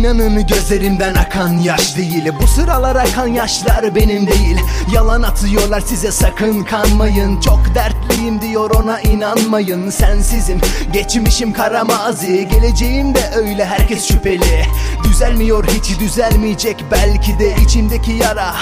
[0.00, 2.32] İnanın gözlerimden akan yaş değil.
[2.42, 4.60] Bu sıralar akan yaşlar benim değil.
[4.94, 7.40] Yalan atıyorlar size sakın kanmayın.
[7.40, 9.90] Çok dertliyim diyor ona inanmayın.
[9.90, 10.60] Sensizim
[10.92, 12.48] geçmişim kara mazi.
[12.48, 14.66] Geleceğim de öyle herkes şüpheli.
[15.04, 18.54] Düzelmiyor hiç düzelmeyecek belki de içimdeki yara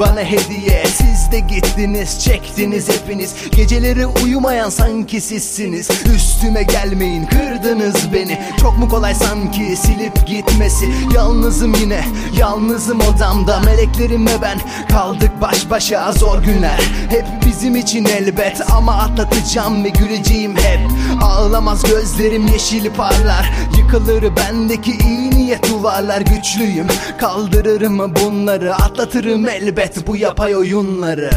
[0.00, 3.34] bana hediye Siz de gittiniz çektiniz hepiniz.
[3.56, 5.88] Geceleri uyumayan sanki sizsiniz.
[6.14, 8.38] Üstüme gelmeyin kırdınız beni.
[8.60, 10.86] Çok mu kolay sanki silip gitmesi?
[11.14, 12.04] Yalnızım yine
[12.38, 13.60] yalnızım odamda.
[13.60, 14.58] Meleklerim ve ben
[14.92, 16.12] kaldık baş başa.
[16.12, 18.60] Zor günler Hep bizim için elbet.
[18.72, 20.80] Ama atlatacağım ve güleceğim hep.
[21.22, 23.52] Ağlamaz gözlerim yeşil parlar.
[23.78, 26.20] Yıkılır bendeki iyi niyet duvarlar.
[26.20, 26.86] Güçlüyüm
[27.18, 28.74] kaldırırım bunları?
[28.74, 31.30] Atlatırım elbet bu yapay oyunları.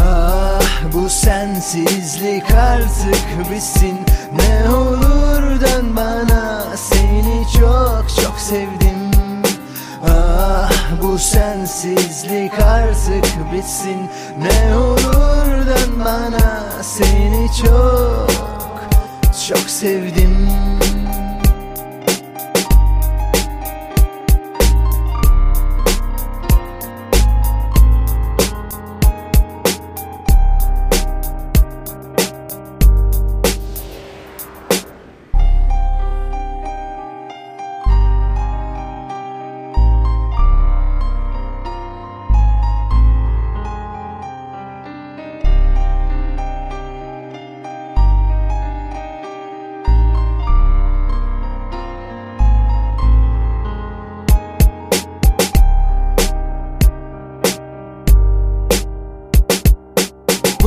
[0.00, 0.62] Ah
[0.92, 3.98] bu sensizlik artık bitsin.
[4.32, 9.10] Ne olur dön bana seni çok çok sevdim.
[10.08, 14.10] Ah bu sensizlik artık bitsin.
[14.38, 18.30] Ne olur dön bana seni çok
[19.48, 20.69] çok sevdim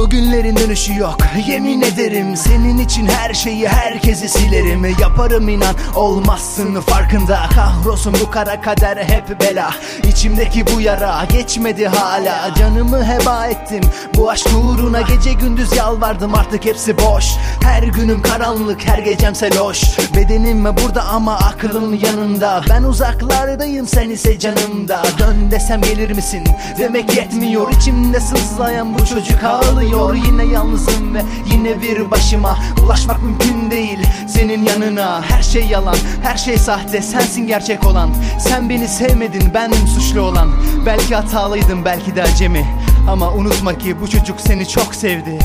[0.03, 2.37] Bugünlerin dönüşü yok Yemin ederim.
[2.37, 4.85] Senin için her şeyi herkesi silerim.
[4.99, 7.39] Yaparım inan olmazsın farkında.
[7.55, 9.69] Kahrolsun bu kara kader hep bela.
[10.07, 12.53] İçimdeki bu yara geçmedi hala.
[12.55, 13.81] Canımı heba ettim
[14.15, 16.35] bu aşk uğruna Gece gündüz yalvardım.
[16.35, 17.25] Artık hepsi boş.
[17.63, 19.83] Her günüm karanlık her gecemse loş
[20.15, 22.61] Bedenim burada ama aklım yanında.
[22.69, 25.03] Ben uzaklardayım sen ise canımda.
[25.19, 26.43] Dön desem gelir misin?
[26.79, 31.21] Demek yetmiyor içimde sızlayan bu çocuk ağlıyor Yine yalnızım ve
[31.53, 32.57] yine bir başıma.
[32.85, 35.21] Ulaşmak mümkün değil senin yanına.
[35.21, 37.01] Her şey yalan her şey sahte.
[37.01, 38.09] Sensin gerçek olan.
[38.39, 40.49] Sen beni sevmedin bendim suçlu olan.
[40.85, 42.65] Belki hatalıydım belki de acemi.
[43.09, 45.39] Ama unutma ki bu çocuk seni çok sevdi.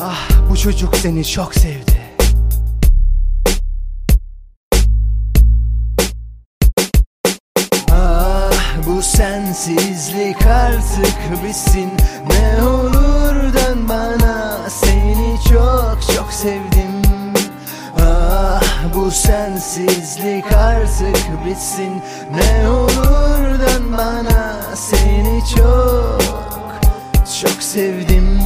[0.00, 1.89] Ah bu çocuk seni çok sevdi
[9.00, 11.90] bu sensizlik artık bitsin.
[12.30, 17.02] Ne olur dön bana seni çok çok sevdim.
[18.00, 18.62] Ah
[18.94, 22.02] bu sensizlik artık bitsin.
[22.34, 26.20] Ne olur dön bana seni çok
[27.40, 28.39] çok sevdim